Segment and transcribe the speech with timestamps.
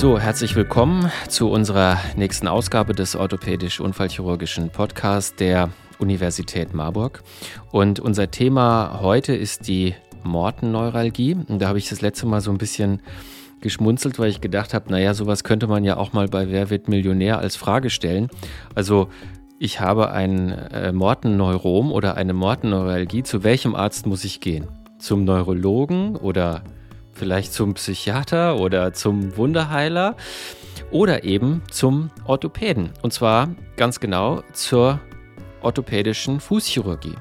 [0.00, 7.24] So, herzlich willkommen zu unserer nächsten Ausgabe des orthopädisch-unfallchirurgischen Podcasts der Universität Marburg.
[7.72, 11.38] Und unser Thema heute ist die Mortenneuralgie.
[11.48, 13.02] Und da habe ich das letzte Mal so ein bisschen
[13.60, 16.86] geschmunzelt, weil ich gedacht habe, naja, sowas könnte man ja auch mal bei Wer wird
[16.86, 18.28] Millionär als Frage stellen.
[18.76, 19.08] Also
[19.58, 23.24] ich habe ein äh, Mortenneurom oder eine Mortenneuralgie.
[23.24, 24.68] Zu welchem Arzt muss ich gehen?
[25.00, 26.62] Zum Neurologen oder
[27.18, 30.16] vielleicht zum Psychiater oder zum Wunderheiler
[30.90, 32.90] oder eben zum Orthopäden.
[33.02, 35.00] Und zwar ganz genau zur
[35.60, 37.14] orthopädischen Fußchirurgie.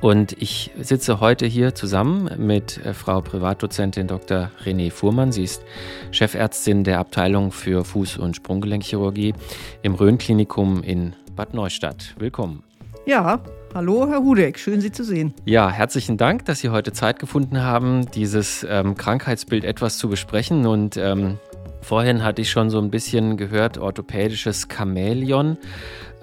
[0.00, 4.50] Und ich sitze heute hier zusammen mit äh, Frau Privatdozentin Dr.
[4.64, 5.32] René Fuhrmann.
[5.32, 5.62] Sie ist
[6.10, 9.34] Chefärztin der Abteilung für Fuß- und Sprunggelenkchirurgie
[9.82, 12.14] im Rhön-Klinikum in Bad Neustadt.
[12.18, 12.62] Willkommen.
[13.06, 13.40] Ja,
[13.76, 15.34] hallo Herr Hudeck, schön Sie zu sehen.
[15.44, 20.66] Ja, herzlichen Dank, dass Sie heute Zeit gefunden haben, dieses ähm, Krankheitsbild etwas zu besprechen.
[20.66, 21.38] Und ähm,
[21.82, 25.58] vorhin hatte ich schon so ein bisschen gehört, orthopädisches Chamäleon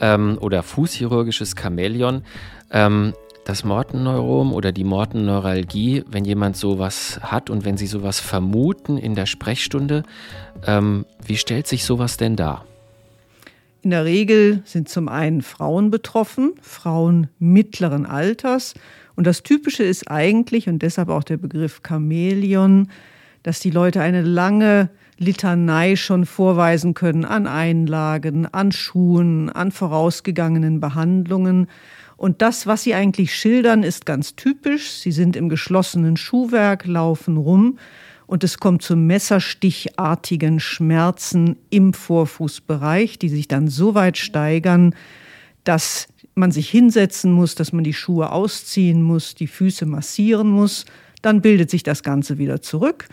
[0.01, 2.23] ähm, oder fußchirurgisches Chamäleon.
[2.71, 3.13] Ähm,
[3.45, 9.13] das Mortenneurom oder die Mortenneuralgie, wenn jemand sowas hat und wenn Sie sowas vermuten in
[9.13, 10.01] der Sprechstunde,
[10.65, 12.65] ähm, wie stellt sich sowas denn dar?
[13.83, 18.75] In der Regel sind zum einen Frauen betroffen, Frauen mittleren Alters.
[19.17, 22.87] Und das Typische ist eigentlich, und deshalb auch der Begriff Chamäleon,
[23.43, 30.79] dass die Leute eine lange Litanei schon vorweisen können an Einlagen, an Schuhen, an vorausgegangenen
[30.79, 31.67] Behandlungen.
[32.15, 34.91] Und das, was sie eigentlich schildern, ist ganz typisch.
[34.91, 37.77] Sie sind im geschlossenen Schuhwerk, laufen rum
[38.33, 44.95] und es kommt zu messerstichartigen Schmerzen im Vorfußbereich, die sich dann so weit steigern,
[45.63, 50.85] dass man sich hinsetzen muss, dass man die Schuhe ausziehen muss, die Füße massieren muss.
[51.21, 53.07] Dann bildet sich das Ganze wieder zurück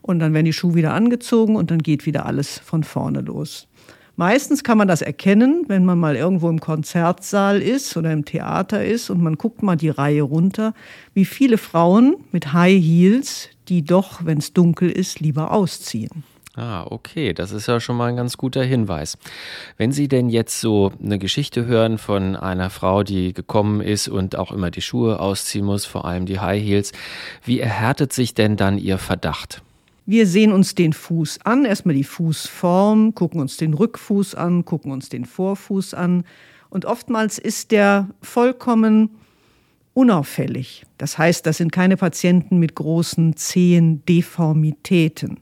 [0.00, 3.68] und dann werden die Schuhe wieder angezogen und dann geht wieder alles von vorne los.
[4.16, 8.82] Meistens kann man das erkennen, wenn man mal irgendwo im Konzertsaal ist oder im Theater
[8.82, 10.72] ist und man guckt mal die Reihe runter,
[11.12, 16.24] wie viele Frauen mit High Heels, die doch, wenn es dunkel ist, lieber ausziehen.
[16.54, 19.16] Ah, okay, das ist ja schon mal ein ganz guter Hinweis.
[19.78, 24.36] Wenn Sie denn jetzt so eine Geschichte hören von einer Frau, die gekommen ist und
[24.36, 26.92] auch immer die Schuhe ausziehen muss, vor allem die High Heels,
[27.42, 29.62] wie erhärtet sich denn dann Ihr Verdacht?
[30.04, 34.92] Wir sehen uns den Fuß an, erstmal die Fußform, gucken uns den Rückfuß an, gucken
[34.92, 36.24] uns den Vorfuß an.
[36.68, 39.10] Und oftmals ist der vollkommen
[39.94, 40.84] unauffällig.
[40.98, 45.38] Das heißt, das sind keine Patienten mit großen Zehendeformitäten.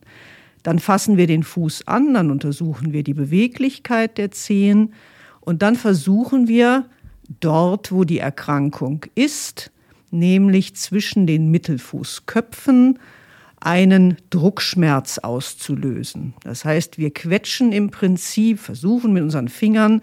[0.63, 4.93] Dann fassen wir den Fuß an, dann untersuchen wir die Beweglichkeit der Zehen
[5.41, 6.85] und dann versuchen wir
[7.41, 9.71] dort, wo die Erkrankung ist,
[10.11, 12.99] nämlich zwischen den Mittelfußköpfen,
[13.61, 16.35] einen Druckschmerz auszulösen.
[16.43, 20.01] Das heißt, wir quetschen im Prinzip, versuchen mit unseren Fingern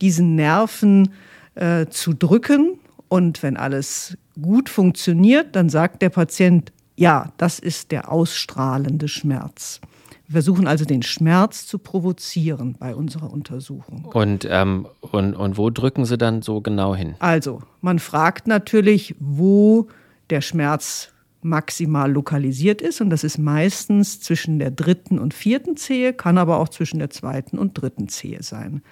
[0.00, 1.12] diesen Nerven
[1.56, 2.78] äh, zu drücken.
[3.10, 9.80] Und wenn alles gut funktioniert, dann sagt der Patient, ja, das ist der ausstrahlende Schmerz.
[10.26, 14.04] Wir versuchen also den Schmerz zu provozieren bei unserer Untersuchung.
[14.04, 17.16] Und, ähm, und, und wo drücken Sie dann so genau hin?
[17.18, 19.88] Also, man fragt natürlich, wo
[20.30, 21.08] der Schmerz
[21.42, 23.00] maximal lokalisiert ist.
[23.00, 27.10] Und das ist meistens zwischen der dritten und vierten Zehe, kann aber auch zwischen der
[27.10, 28.82] zweiten und dritten Zehe sein.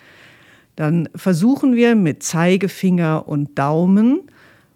[0.78, 4.30] Dann versuchen wir mit Zeigefinger und Daumen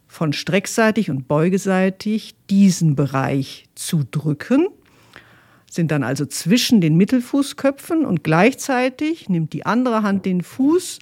[0.09, 4.67] von streckseitig und beugeseitig diesen Bereich zu drücken,
[5.71, 10.99] sind dann also zwischen den Mittelfußköpfen und gleichzeitig nimmt die andere Hand den Fuß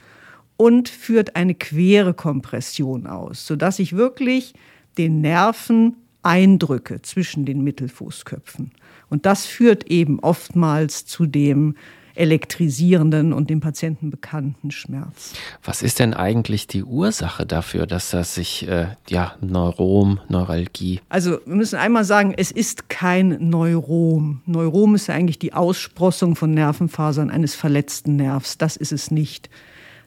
[0.58, 4.52] und führt eine quere Kompression aus, sodass ich wirklich
[4.98, 8.72] den Nerven Eindrücke zwischen den Mittelfußköpfen.
[9.08, 11.74] Und das führt eben oftmals zu dem
[12.20, 15.32] elektrisierenden und dem Patienten bekannten Schmerz.
[15.64, 21.00] Was ist denn eigentlich die Ursache dafür, dass das sich, äh, ja, Neurom, Neuralgie?
[21.08, 24.42] Also wir müssen einmal sagen, es ist kein Neurom.
[24.46, 28.58] Neurom ist ja eigentlich die Aussprossung von Nervenfasern eines verletzten Nervs.
[28.58, 29.48] Das ist es nicht.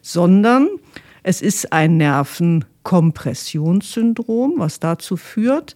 [0.00, 0.68] Sondern
[1.24, 5.74] es ist ein Nervenkompressionssyndrom, was dazu führt,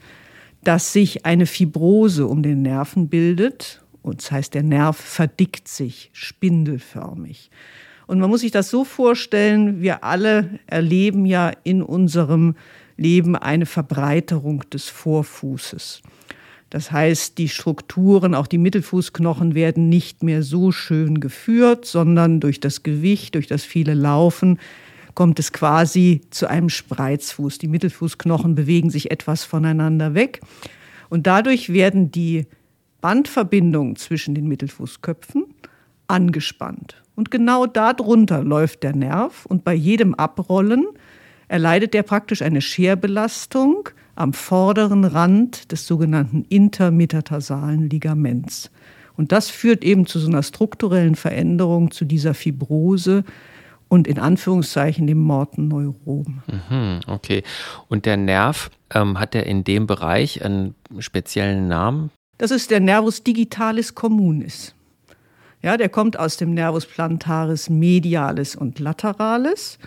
[0.62, 3.82] dass sich eine Fibrose um den Nerven bildet.
[4.02, 7.50] Und das heißt, der Nerv verdickt sich spindelförmig.
[8.06, 12.54] Und man muss sich das so vorstellen, wir alle erleben ja in unserem
[12.96, 16.02] Leben eine Verbreiterung des Vorfußes.
[16.70, 22.60] Das heißt, die Strukturen, auch die Mittelfußknochen werden nicht mehr so schön geführt, sondern durch
[22.60, 24.58] das Gewicht, durch das viele Laufen
[25.14, 27.58] kommt es quasi zu einem Spreizfuß.
[27.58, 30.40] Die Mittelfußknochen bewegen sich etwas voneinander weg
[31.08, 32.46] und dadurch werden die
[33.00, 35.44] Bandverbindungen zwischen den Mittelfußköpfen
[36.08, 37.02] angespannt.
[37.14, 40.86] Und genau darunter läuft der Nerv und bei jedem Abrollen
[41.48, 48.70] erleidet er praktisch eine Scherbelastung am vorderen Rand des sogenannten intermetatarsalen Ligaments.
[49.16, 53.24] Und das führt eben zu so einer strukturellen Veränderung, zu dieser Fibrose
[53.88, 56.42] und in Anführungszeichen dem Mortenneurom.
[56.46, 57.42] Mhm, okay.
[57.88, 62.10] Und der Nerv, ähm, hat er in dem Bereich einen speziellen Namen?
[62.38, 64.74] Das ist der Nervus digitalis communis.
[65.60, 69.78] Ja, der kommt aus dem Nervus plantaris medialis und lateralis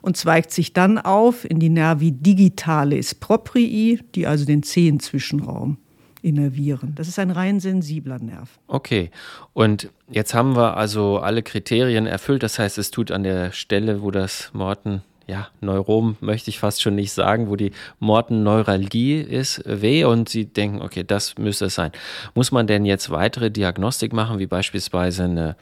[0.00, 5.76] und zweigt sich dann auf in die Nervi digitalis proprii, die also den Zehenzwischenraum
[6.22, 6.94] innervieren.
[6.94, 8.58] Das ist ein rein sensibler Nerv.
[8.68, 9.10] Okay,
[9.52, 12.42] und jetzt haben wir also alle Kriterien erfüllt.
[12.42, 16.80] Das heißt, es tut an der Stelle, wo das Morten, ja, Neurom möchte ich fast
[16.80, 21.74] schon nicht sagen, wo die Mortenneuralgie ist, weh und Sie denken, okay, das müsste es
[21.74, 21.92] sein.
[22.34, 25.56] Muss man denn jetzt weitere Diagnostik machen, wie beispielsweise eine,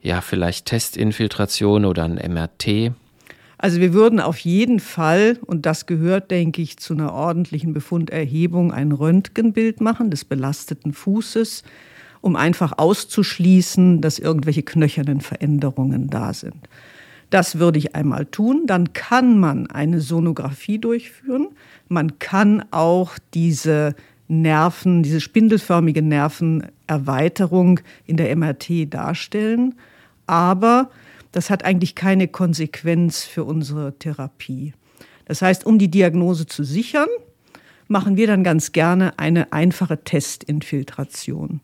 [0.00, 2.92] ja, vielleicht Testinfiltration oder ein MRT?
[3.58, 8.72] Also wir würden auf jeden Fall, und das gehört, denke ich, zu einer ordentlichen Befunderhebung,
[8.72, 11.64] ein Röntgenbild machen des belasteten Fußes,
[12.20, 16.68] um einfach auszuschließen, dass irgendwelche knöchernen Veränderungen da sind.
[17.30, 18.64] Das würde ich einmal tun.
[18.66, 21.48] Dann kann man eine Sonographie durchführen.
[21.88, 23.94] Man kann auch diese
[24.28, 29.74] Nerven, diese spindelförmige Nervenerweiterung in der MRT darstellen.
[30.26, 30.90] Aber
[31.32, 34.72] das hat eigentlich keine Konsequenz für unsere Therapie.
[35.24, 37.08] Das heißt, um die Diagnose zu sichern,
[37.86, 41.60] machen wir dann ganz gerne eine einfache Testinfiltration.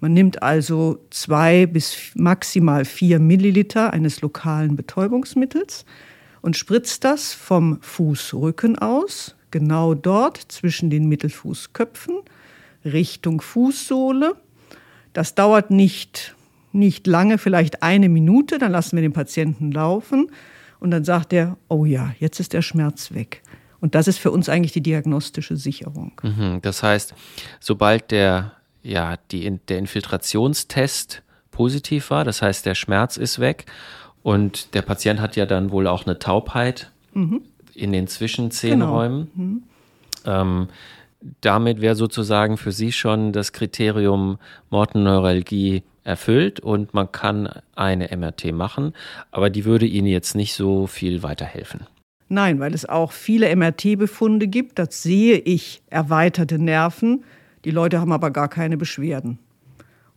[0.00, 5.84] Man nimmt also zwei bis maximal vier Milliliter eines lokalen Betäubungsmittels
[6.40, 12.20] und spritzt das vom Fußrücken aus, genau dort zwischen den Mittelfußköpfen,
[12.84, 14.36] Richtung Fußsohle.
[15.12, 16.34] Das dauert nicht
[16.72, 20.30] nicht lange, vielleicht eine Minute, dann lassen wir den Patienten laufen
[20.78, 23.42] und dann sagt er, oh ja, jetzt ist der Schmerz weg.
[23.80, 26.12] Und das ist für uns eigentlich die diagnostische Sicherung.
[26.22, 27.14] Mhm, das heißt,
[27.60, 33.66] sobald der, ja, die, der Infiltrationstest positiv war, das heißt, der Schmerz ist weg
[34.22, 37.42] und der Patient hat ja dann wohl auch eine Taubheit mhm.
[37.74, 39.30] in den Zwischenzehenräumen.
[39.34, 39.46] Genau.
[39.46, 39.62] Mhm.
[40.26, 40.68] Ähm,
[41.40, 44.38] damit wäre sozusagen für Sie schon das Kriterium
[44.70, 48.94] Mortenneuralgie erfüllt und man kann eine MRT machen,
[49.30, 51.86] aber die würde Ihnen jetzt nicht so viel weiterhelfen.
[52.28, 57.24] Nein, weil es auch viele MRT-Befunde gibt, das sehe ich erweiterte Nerven,
[57.64, 59.38] die Leute haben aber gar keine Beschwerden.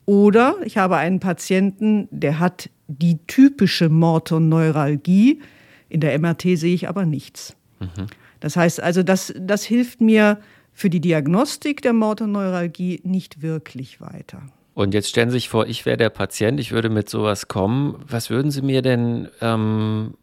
[0.05, 5.41] Oder ich habe einen Patienten, der hat die typische Mortoneuralgie,
[5.89, 7.55] in der MRT sehe ich aber nichts.
[7.79, 8.07] Mhm.
[8.39, 10.39] Das heißt also, das, das hilft mir
[10.73, 14.41] für die Diagnostik der Mortoneuralgie nicht wirklich weiter.
[14.73, 18.03] Und jetzt stellen Sie sich vor, ich wäre der Patient, ich würde mit sowas kommen.
[18.07, 20.15] Was würden Sie mir denn ähm,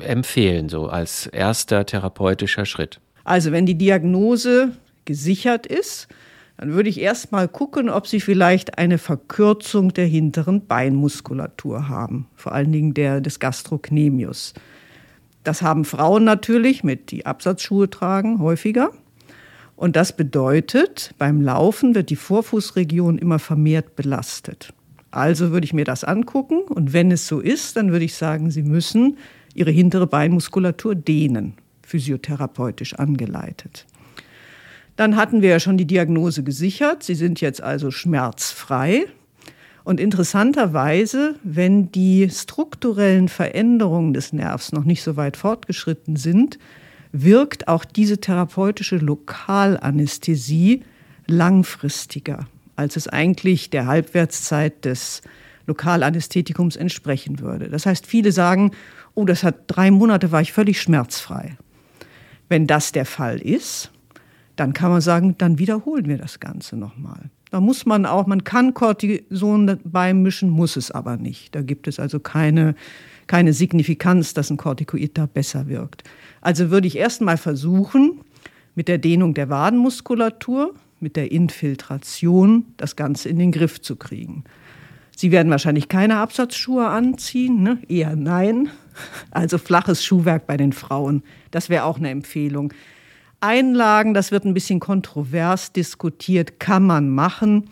[0.00, 3.00] empfehlen, so als erster therapeutischer Schritt?
[3.22, 4.72] Also, wenn die Diagnose
[5.04, 6.08] gesichert ist,
[6.56, 12.26] dann würde ich erst mal gucken, ob Sie vielleicht eine Verkürzung der hinteren Beinmuskulatur haben,
[12.36, 14.54] vor allen Dingen der des Gastrocnemius.
[15.42, 18.90] Das haben Frauen natürlich mit die Absatzschuhe tragen häufiger.
[19.76, 24.72] Und das bedeutet, beim Laufen wird die Vorfußregion immer vermehrt belastet.
[25.10, 28.50] Also würde ich mir das angucken und wenn es so ist, dann würde ich sagen,
[28.50, 29.18] Sie müssen
[29.54, 33.86] Ihre hintere Beinmuskulatur dehnen, physiotherapeutisch angeleitet.
[34.96, 37.02] Dann hatten wir ja schon die Diagnose gesichert.
[37.02, 39.06] Sie sind jetzt also schmerzfrei.
[39.82, 46.58] Und interessanterweise, wenn die strukturellen Veränderungen des Nervs noch nicht so weit fortgeschritten sind,
[47.12, 50.82] wirkt auch diese therapeutische Lokalanästhesie
[51.26, 52.46] langfristiger,
[52.76, 55.22] als es eigentlich der Halbwertszeit des
[55.66, 57.68] Lokalanästhetikums entsprechen würde.
[57.68, 58.72] Das heißt, viele sagen,
[59.14, 61.56] oh, das hat drei Monate, war ich völlig schmerzfrei.
[62.48, 63.90] Wenn das der Fall ist,
[64.56, 67.30] dann kann man sagen, dann wiederholen wir das Ganze nochmal.
[67.50, 71.54] Da muss man auch, man kann Cortison beimischen, muss es aber nicht.
[71.54, 72.74] Da gibt es also keine,
[73.26, 76.02] keine Signifikanz, dass ein Corticoid da besser wirkt.
[76.40, 78.20] Also würde ich erst mal versuchen,
[78.74, 84.44] mit der Dehnung der Wadenmuskulatur, mit der Infiltration das Ganze in den Griff zu kriegen.
[85.16, 87.78] Sie werden wahrscheinlich keine Absatzschuhe anziehen, ne?
[87.88, 88.68] eher nein.
[89.30, 92.72] Also flaches Schuhwerk bei den Frauen, das wäre auch eine Empfehlung.
[93.44, 97.68] Einlagen, das wird ein bisschen kontrovers diskutiert, kann man machen,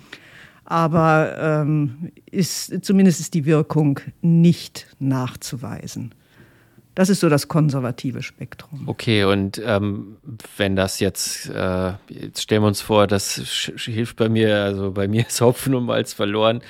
[0.65, 6.15] aber ähm, ist, zumindest ist die Wirkung nicht nachzuweisen.
[6.95, 8.83] Das ist so das konservative Spektrum.
[8.87, 10.19] Okay, und ähm,
[10.59, 15.09] wenn das jetzt, äh, jetzt stellen wir uns vor, das hilft bei mir, also bei
[15.09, 16.61] mir ist Hopfen und Malz verloren.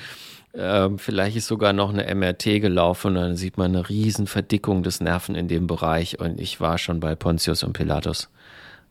[0.55, 4.83] Ähm, vielleicht ist sogar noch eine MRT gelaufen und dann sieht man eine riesen Verdickung
[4.83, 8.29] des Nerven in dem Bereich und ich war schon bei Pontius und Pilatus.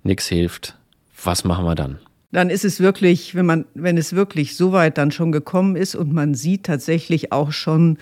[0.02, 0.76] Nix hilft.
[1.24, 1.98] Was machen wir dann?
[2.32, 5.94] Dann ist es wirklich, wenn man, wenn es wirklich so weit dann schon gekommen ist
[5.94, 7.98] und man sieht tatsächlich auch schon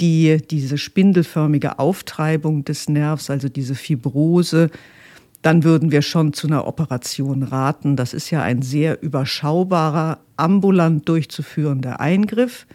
[0.00, 4.70] die, diese spindelförmige Auftreibung des Nervs, also diese Fibrose,
[5.42, 7.96] dann würden wir schon zu einer Operation raten.
[7.96, 12.66] Das ist ja ein sehr überschaubarer, ambulant durchzuführender Eingriff.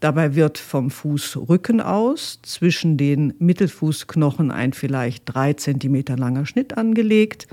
[0.00, 7.48] Dabei wird vom Fußrücken aus zwischen den Mittelfußknochen ein vielleicht drei Zentimeter langer Schnitt angelegt.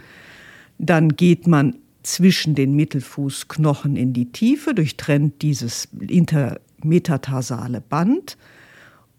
[0.77, 8.37] Dann geht man zwischen den Mittelfußknochen in die Tiefe, durchtrennt dieses intermetatarsale Band.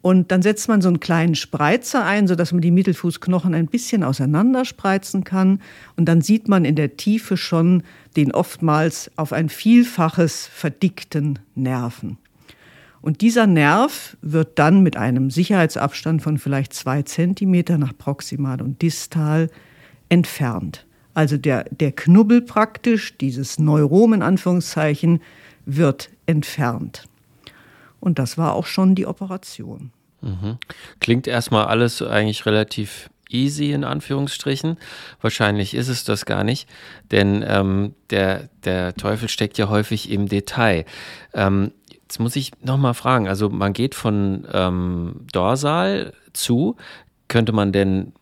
[0.02, 4.04] Und dann setzt man so einen kleinen Spreizer ein, sodass man die Mittelfußknochen ein bisschen
[4.04, 5.60] auseinanderspreizen kann.
[5.96, 7.82] Und dann sieht man in der Tiefe schon
[8.16, 12.18] den oftmals auf ein Vielfaches verdickten Nerven.
[13.02, 18.82] Und dieser Nerv wird dann mit einem Sicherheitsabstand von vielleicht zwei Zentimeter nach proximal und
[18.82, 19.50] distal
[20.08, 20.85] entfernt.
[21.16, 25.22] Also der, der Knubbel praktisch, dieses Neurom in Anführungszeichen,
[25.64, 27.04] wird entfernt.
[28.00, 29.92] Und das war auch schon die Operation.
[30.20, 30.58] Mhm.
[31.00, 34.76] Klingt erstmal alles eigentlich relativ easy in Anführungsstrichen.
[35.22, 36.68] Wahrscheinlich ist es das gar nicht,
[37.10, 40.84] denn ähm, der, der Teufel steckt ja häufig im Detail.
[41.32, 46.76] Ähm, jetzt muss ich nochmal fragen, also man geht von ähm, Dorsal zu,
[47.26, 48.12] könnte man denn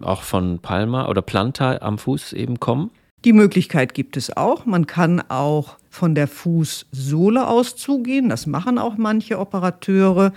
[0.00, 2.90] auch von Palma oder Planta am Fuß eben kommen?
[3.24, 4.64] Die Möglichkeit gibt es auch.
[4.64, 8.28] Man kann auch von der Fußsohle aus zugehen.
[8.28, 10.32] Das machen auch manche Operateure.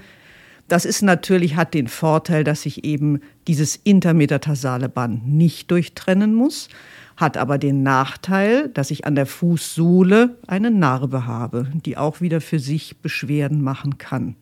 [0.67, 6.67] Das ist natürlich, hat den Vorteil, dass ich eben dieses intermetatarsale Band nicht durchtrennen muss,
[7.15, 12.41] hat aber den Nachteil, dass ich an der Fußsohle eine Narbe habe, die auch wieder
[12.41, 14.35] für sich Beschwerden machen kann.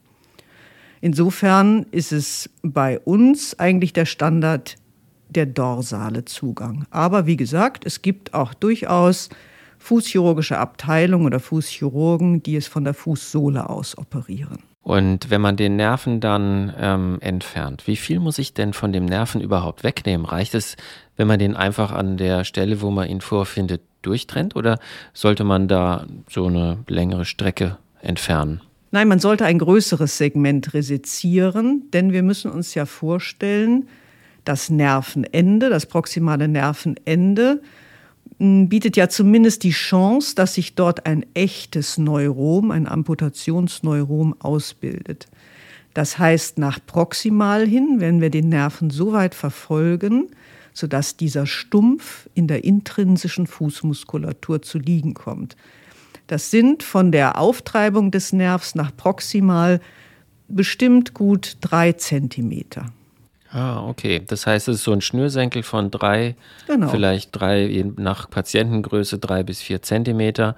[1.02, 4.78] Insofern ist es bei uns eigentlich der Standard
[5.36, 6.86] der dorsale Zugang.
[6.92, 9.30] Aber wie gesagt, es gibt auch durchaus
[9.80, 14.60] fußchirurgische Abteilungen oder Fußchirurgen, die es von der Fußsohle aus operieren.
[14.84, 19.06] Und wenn man den Nerven dann ähm, entfernt, wie viel muss ich denn von dem
[19.06, 20.26] Nerven überhaupt wegnehmen?
[20.26, 20.76] Reicht es,
[21.18, 24.80] wenn man den einfach an der Stelle, wo man ihn vorfindet, durchtrennt oder
[25.14, 28.62] sollte man da so eine längere Strecke entfernen?
[28.90, 33.88] Nein, man sollte ein größeres Segment resizieren, denn wir müssen uns ja vorstellen,
[34.46, 37.62] das Nervenende, das proximale Nervenende,
[38.40, 45.28] bietet ja zumindest die Chance, dass sich dort ein echtes Neurom, ein Amputationsneurom ausbildet.
[45.94, 50.28] Das heißt, nach proximal hin, wenn wir den Nerven so weit verfolgen,
[50.74, 55.56] sodass dieser Stumpf in der intrinsischen Fußmuskulatur zu liegen kommt.
[56.28, 59.82] Das sind von der Auftreibung des Nervs nach proximal
[60.48, 62.86] bestimmt gut drei Zentimeter.
[63.52, 64.22] Ah, okay.
[64.26, 66.36] Das heißt, es ist so ein Schnürsenkel von drei,
[66.68, 66.88] genau.
[66.90, 70.56] vielleicht drei, nach Patientengröße drei bis vier Zentimeter,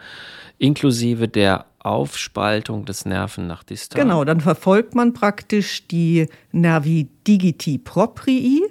[0.60, 4.02] inklusive der Aufspaltung des Nerven nach distal.
[4.02, 8.62] Genau, dann verfolgt man praktisch die Nervi digiti proprii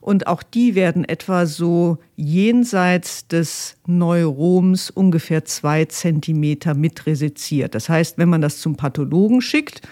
[0.00, 7.74] und auch die werden etwa so jenseits des Neuroms ungefähr zwei Zentimeter mitresiziert.
[7.74, 9.82] Das heißt, wenn man das zum Pathologen schickt,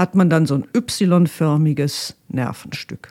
[0.00, 3.10] hat man dann so ein Y-förmiges Nervenstück.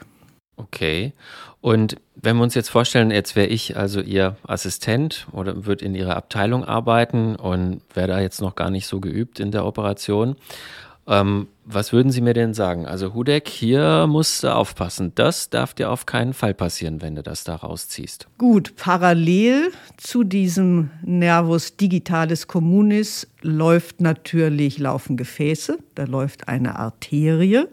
[0.55, 1.13] Okay.
[1.61, 5.93] Und wenn wir uns jetzt vorstellen, jetzt wäre ich also Ihr Assistent oder würde in
[5.93, 10.35] Ihrer Abteilung arbeiten und wäre da jetzt noch gar nicht so geübt in der Operation
[11.09, 12.85] ähm, was würden Sie mir denn sagen?
[12.85, 15.11] Also Hudek, hier musst du aufpassen.
[15.15, 18.27] Das darf dir auf keinen Fall passieren, wenn du das da rausziehst.
[18.37, 27.65] Gut, parallel zu diesem Nervus digitalis communis läuft natürlich, laufen Gefäße, da läuft eine Arterie.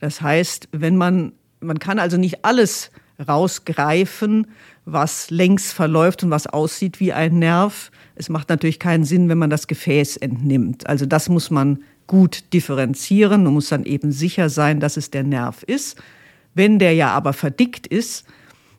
[0.00, 2.90] Das heißt, wenn man, man kann also nicht alles
[3.26, 4.46] rausgreifen,
[4.84, 7.90] was längs verläuft und was aussieht wie ein Nerv.
[8.14, 10.86] Es macht natürlich keinen Sinn, wenn man das Gefäß entnimmt.
[10.86, 13.44] Also das muss man gut differenzieren.
[13.44, 16.00] Man muss dann eben sicher sein, dass es der Nerv ist.
[16.54, 18.26] Wenn der ja aber verdickt ist,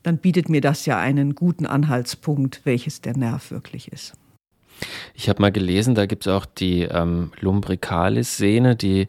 [0.03, 4.13] dann bietet mir das ja einen guten Anhaltspunkt, welches der Nerv wirklich ist.
[5.13, 9.07] Ich habe mal gelesen, da gibt es auch die ähm, Lumbricalis-Sehne, die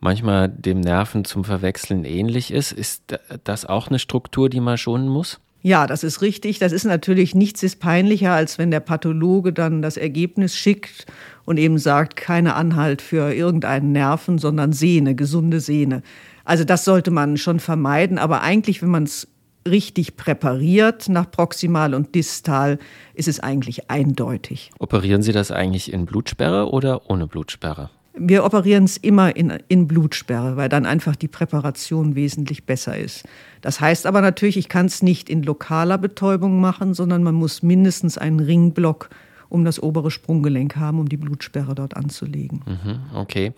[0.00, 2.72] manchmal dem Nerven zum Verwechseln ähnlich ist.
[2.72, 5.40] Ist das auch eine Struktur, die man schonen muss?
[5.60, 6.58] Ja, das ist richtig.
[6.58, 11.06] Das ist natürlich nichts ist peinlicher, als wenn der Pathologe dann das Ergebnis schickt
[11.44, 16.02] und eben sagt, keine Anhalt für irgendeinen Nerven, sondern Sehne, gesunde Sehne.
[16.44, 19.28] Also das sollte man schon vermeiden, aber eigentlich, wenn man es
[19.68, 22.78] richtig präpariert nach proximal und distal,
[23.14, 24.70] ist es eigentlich eindeutig.
[24.78, 27.90] Operieren Sie das eigentlich in Blutsperre oder ohne Blutsperre?
[28.20, 33.24] Wir operieren es immer in, in Blutsperre, weil dann einfach die Präparation wesentlich besser ist.
[33.60, 37.62] Das heißt aber natürlich, ich kann es nicht in lokaler Betäubung machen, sondern man muss
[37.62, 39.10] mindestens einen Ringblock
[39.48, 42.62] um das obere Sprunggelenk haben, um die Blutsperre dort anzulegen.
[42.66, 43.52] Mhm, okay.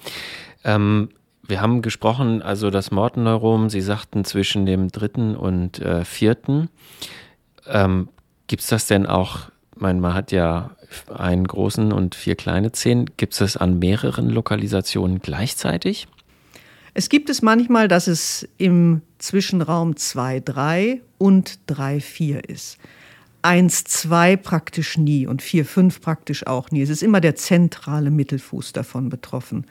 [0.65, 1.09] Ähm,
[1.47, 6.69] wir haben gesprochen, also das Mortenneurom, Sie sagten zwischen dem dritten und äh, vierten.
[7.67, 8.09] Ähm,
[8.47, 9.51] Gibt es das denn auch,
[9.81, 10.71] mein, man hat ja
[11.13, 16.09] einen großen und vier kleine Zehen, gibt es das an mehreren Lokalisationen gleichzeitig?
[16.95, 22.79] Es gibt es manchmal, dass es im Zwischenraum 2-3 und 3-4 ist.
[23.43, 26.83] 1-2 praktisch nie und 4-5 praktisch auch nie.
[26.83, 29.67] Es ist immer der zentrale Mittelfuß davon betroffen.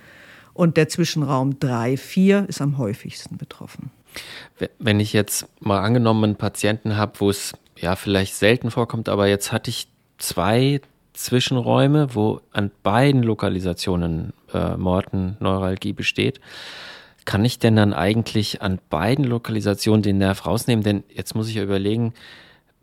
[0.53, 3.91] Und der Zwischenraum 3-4 ist am häufigsten betroffen.
[4.79, 9.27] Wenn ich jetzt mal angenommen einen Patienten habe, wo es ja vielleicht selten vorkommt, aber
[9.27, 9.87] jetzt hatte ich
[10.19, 10.81] zwei
[11.13, 16.39] Zwischenräume, wo an beiden Lokalisationen äh, Morten-Neuralgie besteht.
[17.25, 20.83] Kann ich denn dann eigentlich an beiden Lokalisationen den Nerv rausnehmen?
[20.83, 22.13] Denn jetzt muss ich ja überlegen,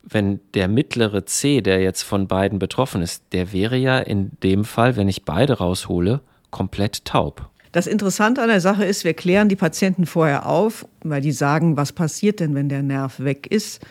[0.02, 4.64] wenn der mittlere C, der jetzt von beiden betroffen ist, der wäre ja in dem
[4.64, 7.48] Fall, wenn ich beide raushole, komplett taub.
[7.72, 11.76] Das Interessante an der Sache ist, wir klären die Patienten vorher auf, weil die sagen,
[11.76, 13.82] was passiert denn, wenn der Nerv weg ist?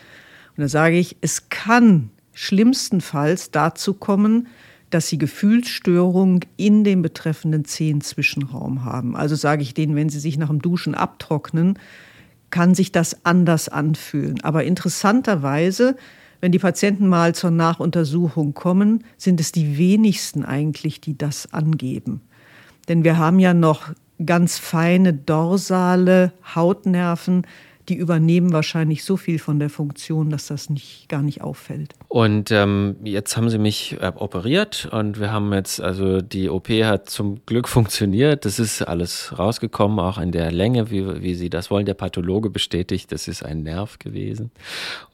[0.56, 4.48] Und da sage ich, es kann schlimmstenfalls dazu kommen,
[4.90, 9.16] dass sie Gefühlsstörungen in dem betreffenden Zehenzwischenraum haben.
[9.16, 11.78] Also sage ich denen, wenn sie sich nach dem Duschen abtrocknen,
[12.50, 14.42] kann sich das anders anfühlen.
[14.42, 15.96] Aber interessanterweise,
[16.42, 22.20] wenn die Patienten mal zur Nachuntersuchung kommen, sind es die wenigsten eigentlich, die das angeben.
[22.86, 23.94] Denn wir haben ja noch
[24.24, 27.46] ganz feine dorsale Hautnerven,
[27.88, 31.94] die übernehmen wahrscheinlich so viel von der Funktion, dass das nicht, gar nicht auffällt.
[32.08, 36.68] Und ähm, jetzt haben Sie mich äh, operiert und wir haben jetzt, also die OP
[36.68, 38.44] hat zum Glück funktioniert.
[38.44, 41.86] Das ist alles rausgekommen, auch in der Länge, wie, wie Sie das wollen.
[41.86, 44.50] Der Pathologe bestätigt, das ist ein Nerv gewesen.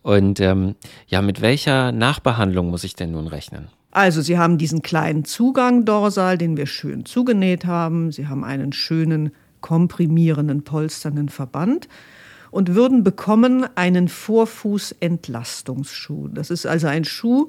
[0.02, 0.74] Und ähm,
[1.06, 3.68] ja, mit welcher Nachbehandlung muss ich denn nun rechnen?
[3.90, 8.10] Also Sie haben diesen kleinen Zugang dorsal, den wir schön zugenäht haben.
[8.10, 11.88] Sie haben einen schönen komprimierenden, polsternden Verband
[12.52, 16.28] und würden bekommen einen Vorfußentlastungsschuh.
[16.28, 17.48] Das ist also ein Schuh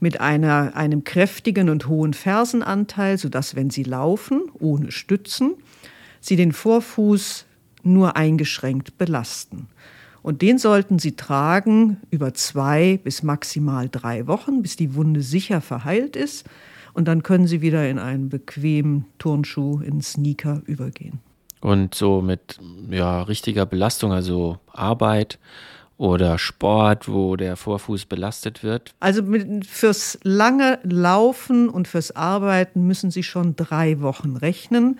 [0.00, 5.56] mit einer, einem kräftigen und hohen Fersenanteil, sodass, wenn Sie laufen, ohne Stützen,
[6.20, 7.44] Sie den Vorfuß
[7.82, 9.66] nur eingeschränkt belasten.
[10.22, 15.60] Und den sollten Sie tragen über zwei bis maximal drei Wochen, bis die Wunde sicher
[15.60, 16.46] verheilt ist.
[16.94, 21.18] Und dann können Sie wieder in einen bequemen Turnschuh, in Sneaker übergehen.
[21.64, 22.58] Und so mit
[22.90, 25.38] ja, richtiger Belastung, also Arbeit
[25.96, 28.94] oder Sport, wo der Vorfuß belastet wird?
[29.00, 34.98] Also mit, fürs lange Laufen und fürs Arbeiten müssen Sie schon drei Wochen rechnen.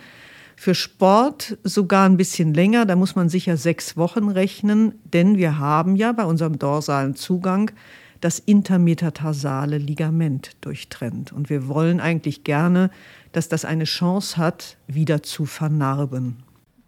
[0.57, 5.59] Für Sport sogar ein bisschen länger, da muss man sicher sechs Wochen rechnen, denn wir
[5.59, 7.73] haben ja bei unserem dorsalen Zugang
[8.23, 11.31] das intermetatarsale Ligament durchtrennt.
[11.31, 12.91] Und wir wollen eigentlich gerne,
[13.33, 16.39] dass das eine Chance hat, wieder zu vernarben.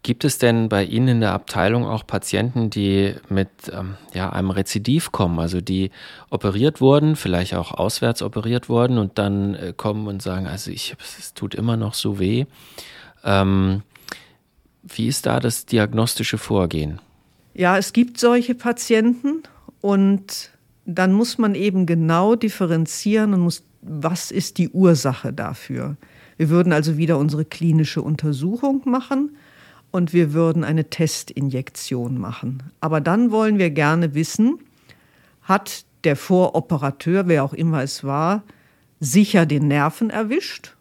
[0.03, 4.51] Gibt es denn bei Ihnen in der Abteilung auch Patienten, die mit ähm, ja, einem
[4.51, 5.91] Rezidiv kommen, also die
[6.29, 10.95] operiert wurden, vielleicht auch auswärts operiert wurden und dann äh, kommen und sagen, also ich,
[10.99, 12.45] es tut immer noch so weh.
[13.23, 13.81] Ähm,
[14.83, 17.01] wie ist da das diagnostische Vorgehen?
[17.53, 19.43] Ja, es gibt solche Patienten
[19.81, 20.51] und
[20.85, 25.97] dann muss man eben genau differenzieren und muss, was ist die Ursache dafür?
[26.37, 29.35] Wir würden also wieder unsere klinische Untersuchung machen
[29.91, 32.63] und wir würden eine Testinjektion machen.
[32.81, 34.59] Aber dann wollen wir gerne wissen,
[35.41, 38.43] hat der Voroperateur, wer auch immer es war,
[38.99, 40.73] sicher den Nerven erwischt?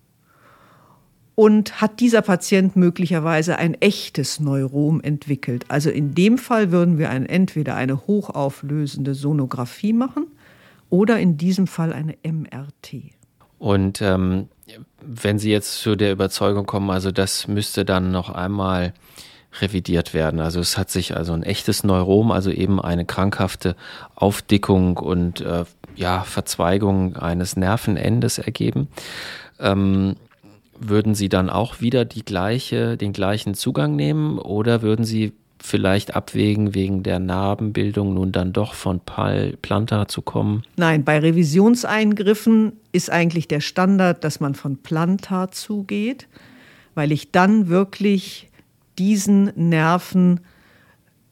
[1.35, 5.67] Und hat dieser Patient möglicherweise ein echtes Neurom entwickelt?
[5.69, 10.27] Also in dem Fall würden wir ein, entweder eine hochauflösende Sonographie machen
[10.89, 13.16] oder in diesem Fall eine MRT.
[13.59, 14.49] Und ähm,
[15.01, 18.93] wenn Sie jetzt zu der Überzeugung kommen, also das müsste dann noch einmal
[19.61, 20.41] revidiert werden.
[20.41, 23.77] Also es hat sich also ein echtes Neurom, also eben eine krankhafte
[24.15, 25.65] Aufdickung und äh,
[25.95, 28.89] ja, Verzweigung eines Nervenendes ergeben.
[29.59, 30.17] Ähm,
[30.79, 35.33] würden Sie dann auch wieder die gleiche, den gleichen Zugang nehmen oder würden Sie
[35.67, 40.63] vielleicht abwägen, wegen der Narbenbildung nun dann doch von Pal Planta zu kommen?
[40.77, 46.29] Nein, bei Revisionseingriffen ist eigentlich der Standard, dass man von Planta zugeht,
[46.95, 48.49] weil ich dann wirklich
[48.99, 50.41] diesen Nerven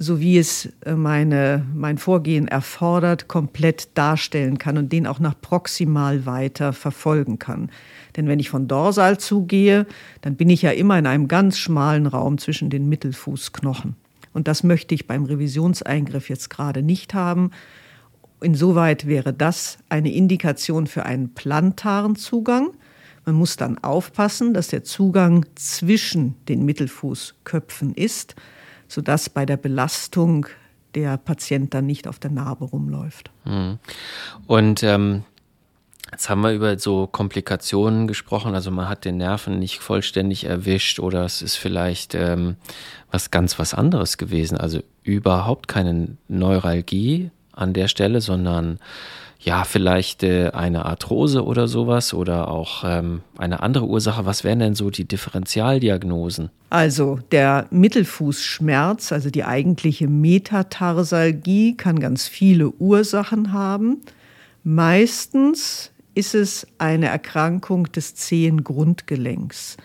[0.01, 5.41] so wie es äh, meine, mein Vorgehen erfordert, komplett darstellen kann und den auch nach
[5.41, 7.71] proximal weiter verfolgen kann.
[8.17, 9.87] Denn wenn ich von dorsal zugehe,
[10.21, 13.97] dann bin ich ja immer in einem ganz schmalen Raum zwischen den Mittelfußknochen.
[14.35, 17.53] Und das möchte ich beim Revisionseingriff jetzt gerade nicht haben.
[18.43, 22.73] Insoweit wäre das eine Indikation für einen plantaren Zugang.
[23.25, 28.35] Man muss dann aufpassen, dass der Zugang zwischen den Mittelfußköpfen ist,
[28.87, 30.47] sodass bei der Belastung
[30.95, 33.31] der Patient dann nicht auf der Narbe rumläuft.
[33.45, 33.79] Hm.
[34.47, 35.23] Und ähm,
[36.15, 41.01] Jetzt haben wir über so Komplikationen gesprochen, also man hat den Nerven nicht vollständig erwischt
[41.01, 42.55] oder es ist vielleicht ähm,
[43.11, 48.79] was ganz was anderes gewesen, also überhaupt keine Neuralgie an der Stelle, sondern
[49.41, 54.25] ja, vielleicht äh, eine Arthrose oder sowas oder auch ähm, eine andere Ursache.
[54.25, 56.51] Was wären denn so die Differentialdiagnosen?
[56.71, 64.01] Also der Mittelfußschmerz, also die eigentliche Metatarsalgie, kann ganz viele Ursachen haben.
[64.63, 69.77] Meistens ist es eine Erkrankung des Zehengrundgelenks.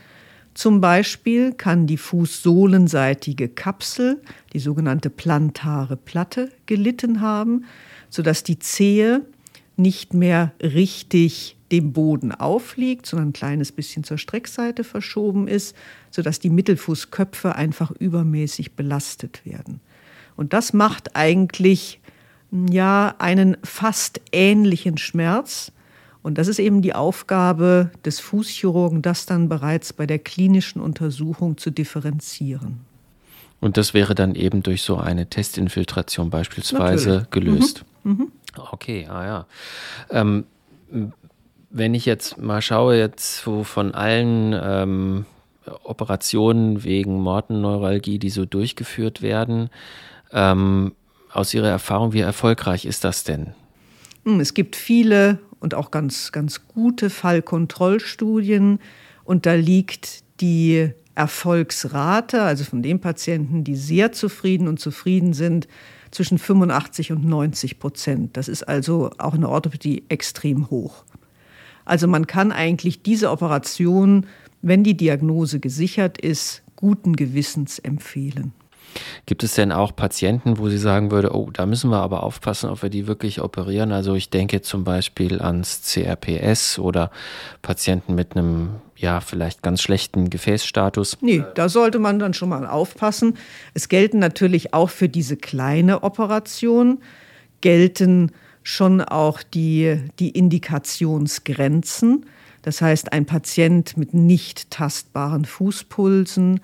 [0.54, 4.22] Zum Beispiel kann die fußsohlenseitige Kapsel,
[4.54, 7.66] die sogenannte plantare Platte, gelitten haben,
[8.10, 9.22] sodass die Zehe
[9.78, 15.76] nicht mehr richtig dem Boden aufliegt, sondern ein kleines bisschen zur Streckseite verschoben ist,
[16.12, 19.80] sodass die Mittelfußköpfe einfach übermäßig belastet werden.
[20.36, 22.00] Und das macht eigentlich
[22.52, 25.72] ja einen fast ähnlichen Schmerz,
[26.22, 31.58] und das ist eben die Aufgabe des Fußchirurgen, das dann bereits bei der klinischen Untersuchung
[31.58, 32.82] zu differenzieren.
[33.62, 37.32] Und das wäre dann eben durch so eine Testinfiltration beispielsweise Natürlich.
[37.32, 37.86] gelöst.
[38.04, 38.12] Mhm.
[38.12, 38.32] Mhm.
[38.72, 39.46] Okay, ah ja.
[40.10, 40.46] Ähm,
[41.70, 45.26] wenn ich jetzt mal schaue, jetzt wo von allen ähm,
[45.84, 49.70] Operationen wegen Mortenneuralgie, die so durchgeführt werden,
[50.32, 50.94] ähm,
[51.32, 53.54] aus Ihrer Erfahrung, wie erfolgreich ist das denn?
[54.26, 58.80] Hm, es gibt viele und auch ganz, ganz gute Fallkontrollstudien.
[59.24, 65.68] Und da liegt die Erfolgsrate, also von den Patienten, die sehr zufrieden und zufrieden sind,
[66.12, 68.38] zwischen 85 und 90 Prozent.
[68.38, 71.04] Das ist also auch in der Orthopädie extrem hoch.
[71.86, 74.26] Also man kann eigentlich diese Operation,
[74.62, 78.54] wenn die Diagnose gesichert ist, guten Gewissens empfehlen.
[79.26, 82.70] Gibt es denn auch Patienten, wo Sie sagen würde, oh, da müssen wir aber aufpassen,
[82.70, 83.92] ob wir die wirklich operieren?
[83.92, 87.12] Also ich denke zum Beispiel ans CRPS oder
[87.62, 91.18] Patienten mit einem ja, vielleicht ganz schlechten Gefäßstatus.
[91.22, 93.38] Nee, da sollte man dann schon mal aufpassen.
[93.74, 97.00] Es gelten natürlich auch für diese kleine Operation,
[97.62, 102.26] gelten schon auch die, die Indikationsgrenzen.
[102.62, 106.60] Das heißt, ein Patient mit nicht tastbaren Fußpulsen,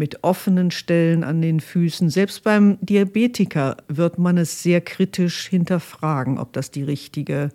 [0.00, 2.08] mit offenen Stellen an den Füßen.
[2.08, 7.50] Selbst beim Diabetiker wird man es sehr kritisch hinterfragen, ob das die richtige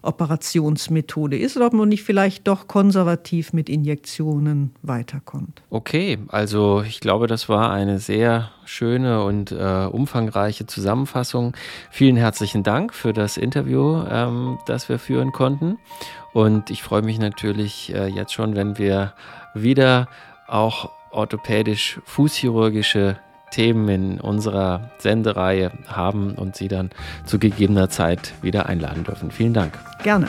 [0.00, 5.62] Operationsmethode ist oder ob man nicht vielleicht doch konservativ mit Injektionen weiterkommt.
[5.68, 11.54] Okay, also ich glaube, das war eine sehr schöne und äh, umfangreiche Zusammenfassung.
[11.90, 15.76] Vielen herzlichen Dank für das Interview, ähm, das wir führen konnten.
[16.32, 19.12] Und ich freue mich natürlich äh, jetzt schon, wenn wir
[19.54, 20.08] wieder
[20.48, 23.16] auch orthopädisch-fußchirurgische
[23.50, 26.90] Themen in unserer Sendereihe haben und Sie dann
[27.24, 29.30] zu gegebener Zeit wieder einladen dürfen.
[29.30, 29.78] Vielen Dank.
[30.02, 30.28] Gerne.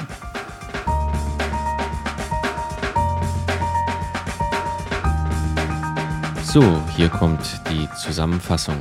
[6.43, 6.63] So,
[6.95, 8.77] hier kommt die Zusammenfassung.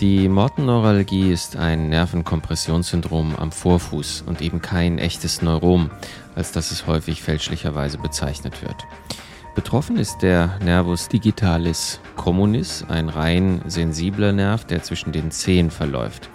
[0.00, 5.90] Die Mortenneuralgie ist ein Nervenkompressionssyndrom am Vorfuß und eben kein echtes Neurom,
[6.34, 8.86] als das es häufig fälschlicherweise bezeichnet wird.
[9.58, 16.30] Betroffen ist der Nervus digitalis communis, ein rein sensibler Nerv, der zwischen den Zehen verläuft.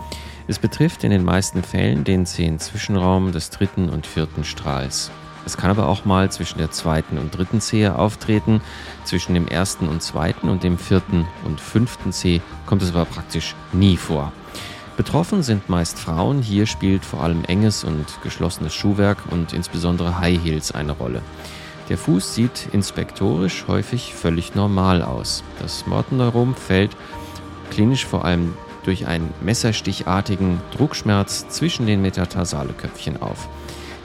[0.50, 5.10] Es betrifft in den meisten Fällen den Zehenzwischenraum des dritten und vierten Strahls.
[5.46, 8.60] Es kann aber auch mal zwischen der zweiten und dritten Zehe auftreten.
[9.06, 13.56] Zwischen dem ersten und zweiten und dem vierten und fünften Zeh kommt es aber praktisch
[13.72, 14.34] nie vor.
[14.98, 16.42] Betroffen sind meist Frauen.
[16.42, 21.22] Hier spielt vor allem enges und geschlossenes Schuhwerk und insbesondere High Heels eine Rolle.
[21.90, 25.44] Der Fuß sieht inspektorisch häufig völlig normal aus.
[25.60, 26.96] Das Mortenneurom fällt
[27.72, 33.48] klinisch vor allem durch einen messerstichartigen Druckschmerz zwischen den Metatarsale-Köpfchen auf.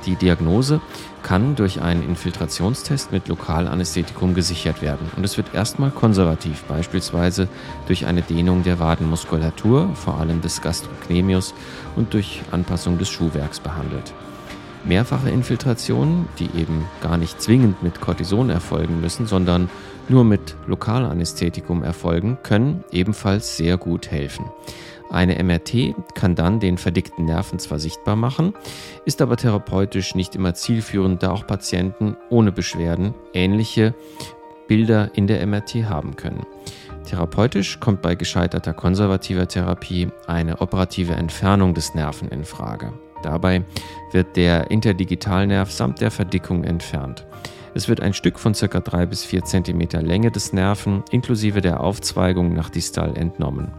[0.06, 0.80] Die Diagnose
[1.22, 7.48] kann durch einen Infiltrationstest mit Lokalanästhetikum gesichert werden und es wird erstmal konservativ, beispielsweise
[7.86, 11.52] durch eine Dehnung der Wadenmuskulatur, vor allem des Gastrocnemius
[11.96, 14.14] und durch Anpassung des Schuhwerks behandelt.
[14.84, 19.68] Mehrfache Infiltrationen, die eben gar nicht zwingend mit Cortison erfolgen müssen, sondern
[20.08, 24.46] nur mit Lokalanästhetikum erfolgen, können ebenfalls sehr gut helfen.
[25.10, 28.54] Eine MRT kann dann den verdickten Nerven zwar sichtbar machen,
[29.04, 33.94] ist aber therapeutisch nicht immer zielführend, da auch Patienten ohne Beschwerden ähnliche
[34.66, 36.44] Bilder in der MRT haben können.
[37.08, 42.92] Therapeutisch kommt bei gescheiterter konservativer Therapie eine operative Entfernung des Nerven in Frage.
[43.22, 43.64] Dabei
[44.12, 47.26] wird der Interdigitalnerv samt der Verdickung entfernt.
[47.74, 48.80] Es wird ein Stück von ca.
[48.80, 53.72] 3 bis 4 cm Länge des Nerven inklusive der Aufzweigung nach distal entnommen.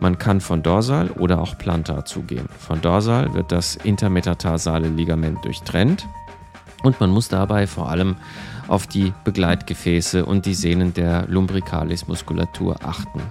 [0.00, 2.48] Man kann von dorsal oder auch plantar zugehen.
[2.58, 6.06] Von dorsal wird das intermetatarsale Ligament durchtrennt
[6.84, 8.16] und man muss dabei vor allem
[8.68, 13.22] auf die Begleitgefäße und die Sehnen der Lumbricalis-Muskulatur achten.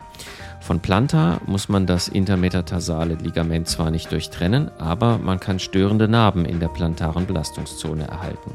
[0.67, 6.43] Von Planta muss man das intermetatarsale Ligament zwar nicht durchtrennen, aber man kann störende Narben
[6.43, 8.51] in der plantaren Belastungszone erhalten.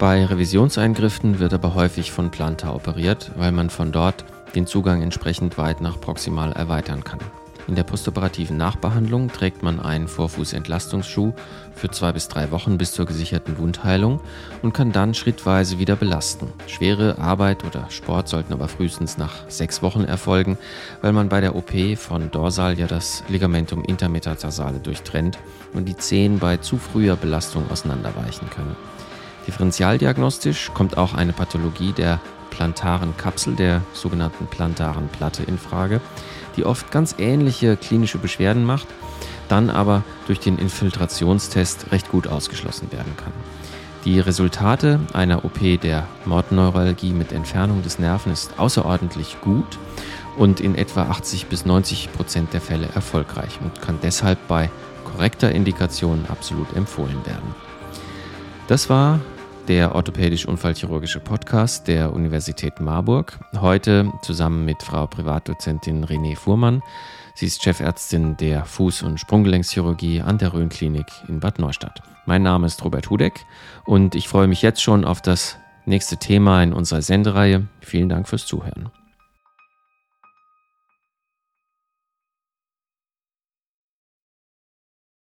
[0.00, 4.24] Bei Revisionseingriffen wird aber häufig von Planta operiert, weil man von dort
[4.56, 7.20] den Zugang entsprechend weit nach proximal erweitern kann.
[7.70, 11.34] In der postoperativen Nachbehandlung trägt man einen Vorfußentlastungsschuh
[11.72, 14.18] für zwei bis drei Wochen bis zur gesicherten Wundheilung
[14.60, 16.48] und kann dann schrittweise wieder belasten.
[16.66, 20.58] Schwere Arbeit oder Sport sollten aber frühestens nach sechs Wochen erfolgen,
[21.00, 25.38] weil man bei der OP von Dorsal ja das Ligamentum intermetatarsale durchtrennt
[25.72, 28.74] und die Zehen bei zu früher Belastung auseinanderweichen können.
[29.46, 32.18] Differentialdiagnostisch kommt auch eine Pathologie der
[32.50, 36.00] plantaren Kapsel, der sogenannten plantaren Platte, in Frage,
[36.56, 38.88] die oft ganz ähnliche klinische Beschwerden macht,
[39.48, 43.32] dann aber durch den Infiltrationstest recht gut ausgeschlossen werden kann.
[44.04, 49.78] Die Resultate einer OP der Mordneuralgie mit Entfernung des Nerven ist außerordentlich gut
[50.38, 54.70] und in etwa 80 bis 90 Prozent der Fälle erfolgreich und kann deshalb bei
[55.04, 57.54] korrekter Indikation absolut empfohlen werden.
[58.68, 59.20] Das war
[59.70, 63.38] der orthopädisch-unfallchirurgische Podcast der Universität Marburg.
[63.60, 66.82] Heute zusammen mit Frau Privatdozentin René Fuhrmann.
[67.36, 72.02] Sie ist Chefärztin der Fuß- und Sprunggelenkschirurgie an der Rhön-Klinik in Bad Neustadt.
[72.26, 73.46] Mein Name ist Robert Hudeck
[73.84, 75.56] und ich freue mich jetzt schon auf das
[75.86, 77.68] nächste Thema in unserer Sendereihe.
[77.80, 78.90] Vielen Dank fürs Zuhören.